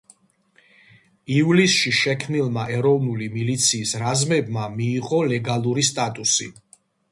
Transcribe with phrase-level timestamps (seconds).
[1.33, 6.53] ივლისში შექმნილმა ეროვნული მილიციის რაზმებმა მიიღო ლეგალური სტატუსი.